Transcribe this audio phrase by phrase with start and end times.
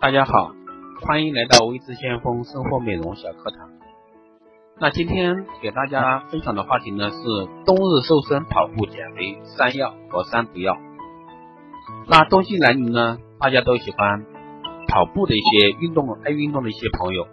[0.00, 0.54] 大家好，
[1.02, 3.68] 欢迎来到微知先锋生活美容小课堂。
[4.80, 7.18] 那今天给大家分享的话题呢是
[7.66, 10.74] 冬日瘦身、跑步、减肥三要和三不要。
[12.08, 14.24] 那冬季来临呢，大家都喜欢
[14.88, 17.28] 跑步的一些运动爱运动的一些朋友，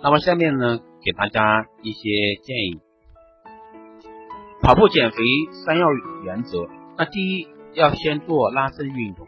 [0.00, 2.08] 那么下面呢给大家一些
[2.44, 2.80] 建议。
[4.62, 5.16] 跑步减肥
[5.66, 5.88] 三要
[6.22, 9.26] 原则，那第一要先做拉伸运动。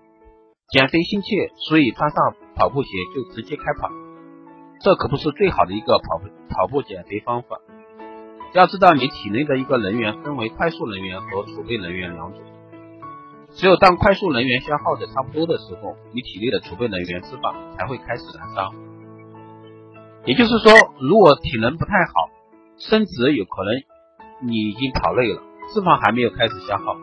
[0.70, 3.90] 减肥心切，所以穿上跑步鞋就直接开跑，
[4.80, 7.60] 这可不是最好的一个跑步跑步减肥方法。
[8.54, 12.40] 要知道，你体内的一个能源分为快速能源和储备能源两种。
[13.50, 18.72] 只有当快速能源消耗的差不多的时候，你体内的储备能源脂肪才会开始燃烧。
[20.24, 22.30] 也就是说，如果体能不太好，
[22.78, 25.42] 甚至有可能你已经跑累了，
[25.74, 26.96] 脂肪还没有开始消耗。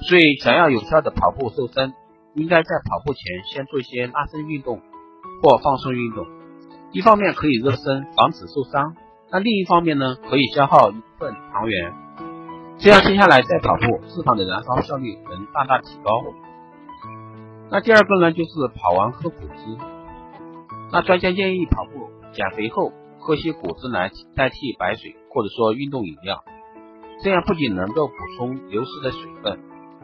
[0.00, 1.94] 所以，想要有效的跑步瘦身。
[2.34, 4.80] 应该在跑步前先做一些拉伸运动
[5.42, 6.26] 或放松运动，
[6.92, 8.94] 一方面可以热身，防止受伤；
[9.30, 11.92] 那另一方面呢，可以消耗一部分糖原，
[12.78, 16.10] 这样接下来再跑步，脂肪的燃烧效率能大大提高。
[17.70, 19.78] 那第二个呢，就是跑完喝果汁。
[20.92, 26.44] 那专家建议跑步减肥后喝些果汁来代替白水或者说运动饮料，
[27.22, 29.58] 这样不仅能够补充流失的水分，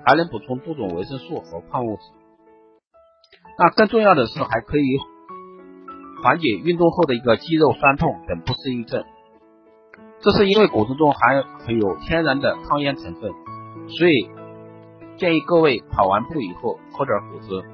[0.06, 2.02] 还能补充多种维生素和矿物质。
[3.58, 4.98] 那更重要的是，还可以
[6.22, 9.04] 缓解运动后的一个肌肉酸痛等不适应症。
[10.20, 13.32] 这是因为果汁中含含有天然的抗炎成分，
[13.88, 14.30] 所以
[15.16, 17.64] 建议各位跑完步以后喝点果汁。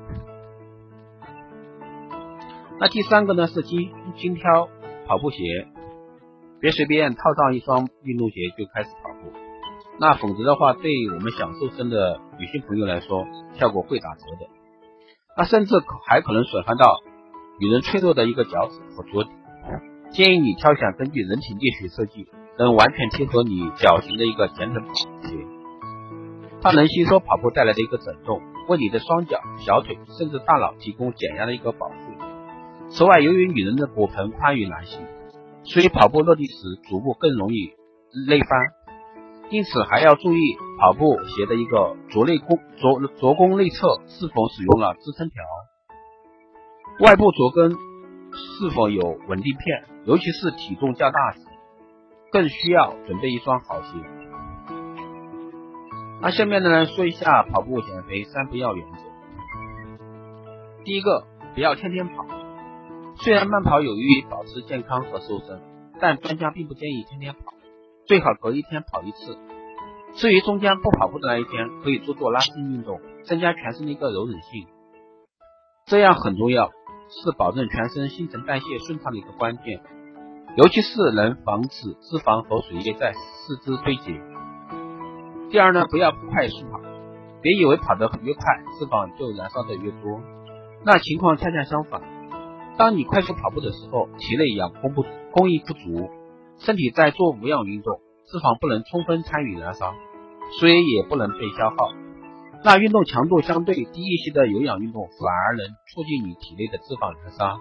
[2.78, 4.68] 那第三个呢是精精挑
[5.06, 5.38] 跑步鞋，
[6.60, 9.32] 别随便套上一双运动鞋就开始跑步，
[9.98, 13.24] 那否则的话，对我们想瘦身的女性朋友来说，
[13.54, 14.55] 效果会打折的。
[15.36, 15.74] 那甚至
[16.06, 17.00] 还可能损害到
[17.60, 19.30] 女人脆弱的一个脚趾和足底。
[20.10, 22.26] 建议你挑选根据人体力学设计，
[22.58, 25.08] 能完全贴合你脚型的一个减震跑鞋。
[26.62, 31.94] 它能吸收跑步带来的一个震动，为你的双脚、小腿甚至大脑提供减压的一个保护。
[32.88, 35.00] 此外，由于女人的骨盆宽于男性，
[35.64, 36.54] 所以跑步落地时
[36.88, 37.72] 足部更容易
[38.28, 38.48] 内翻。
[39.50, 45.42] 因此还要注意跑步鞋的一个着内弓着着弓内侧是否使用了支撑条，
[47.00, 51.40] 外部着跟是否有稳定片，尤其是体重较大时，
[52.32, 53.88] 更需要准备一双好鞋。
[56.20, 58.98] 那下面呢说一下跑步减肥三不要原则。
[60.84, 61.24] 第一个，
[61.54, 62.26] 不要天天跑。
[63.22, 65.60] 虽然慢跑有益于保持健康和瘦身，
[66.00, 67.55] 但专家并不建议天天跑。
[68.06, 69.36] 最好隔一天跑一次。
[70.14, 74.66] 至于中间不跑步的那一天，可以做做拉伸运动，增加全身的一个柔韧性。
[75.86, 79.80] 这样很重要，是保证全身新陈代谢顺畅的一个关键，
[80.56, 84.20] 尤其是能防止脂肪和水液在四肢堆积。
[85.50, 86.80] 第二呢，不要快速跑，
[87.42, 88.42] 别以为跑得越快，
[88.78, 90.20] 脂肪就燃烧的越多，
[90.84, 92.00] 那情况恰恰相反。
[92.78, 96.08] 当你快速跑步的时候，体内氧供不供应不足。
[96.58, 99.94] 身体在做无氧运动，脂肪不能充分参与燃烧，
[100.58, 101.76] 所以也不能被消耗。
[102.64, 107.60] 那运动强度相对低一些的有氧运动，反而能促进你体内的脂肪燃烧。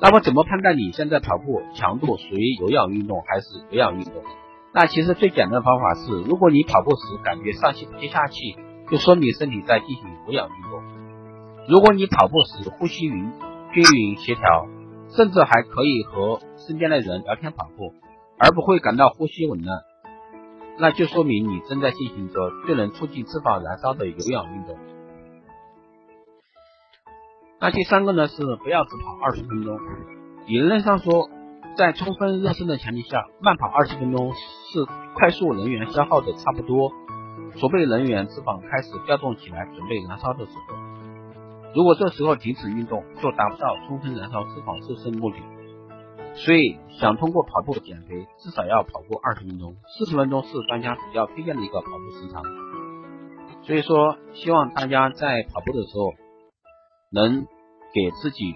[0.00, 4.22] 那么怎么判断你现在跑步强度属于有氧运动还是无氧运动？
[4.74, 8.56] 那其实最简单的方法是，如果你跑步时感觉上气不接下气，
[8.90, 10.82] 就说明身体在进行无氧运动。
[11.68, 13.32] 如果你跑步时呼吸匀
[13.72, 14.75] 均匀协调。
[15.16, 17.94] 甚至还可以和身边的人聊天跑步，
[18.38, 19.80] 而不会感到呼吸紊乱，
[20.78, 24.76] 那就说明你正在进行着最能促进脂肪燃烧的有氧运动。
[27.58, 29.78] 那第三个呢是不要只跑二十分钟。
[30.46, 31.30] 理论上说，
[31.76, 34.84] 在充分热身的前提下，慢跑二十分钟是
[35.14, 36.92] 快速能源消耗的差不多，
[37.58, 40.85] 储备能源脂肪开始调动起来准备燃烧的时候。
[41.74, 45.36] 如果这时候停止运动，就达不到充分燃烧脂肪瘦身目的。
[46.34, 52.42] 所以，想通过跑步减肥，至少要跑步二十分钟，四十分钟是专家比较推荐的一个跑步时长。
[53.62, 56.12] 所以说，希望大家在跑步的时候，
[57.10, 57.46] 能
[57.94, 58.54] 给自己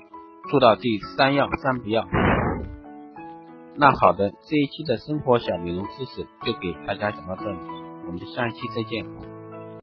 [0.51, 0.83] 做到这
[1.17, 2.07] 三要三不要。
[3.77, 7.59] 那好的，这一期的生活小美容知识就给大家讲到这里，
[8.07, 9.30] 我们下一期再见。